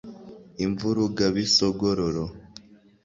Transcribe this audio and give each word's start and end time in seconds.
Imvurugabisogororo 0.65 2.23